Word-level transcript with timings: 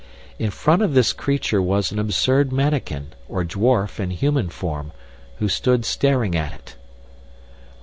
In 0.39 0.49
front 0.49 0.81
of 0.81 0.95
this 0.95 1.13
creature 1.13 1.61
was 1.61 1.91
an 1.91 1.99
absurd 1.99 2.51
mannikin, 2.51 3.13
or 3.29 3.45
dwarf, 3.45 3.99
in 3.99 4.09
human 4.09 4.49
form, 4.49 4.91
who 5.37 5.47
stood 5.47 5.85
staring 5.85 6.35
at 6.35 6.53
it. 6.53 6.75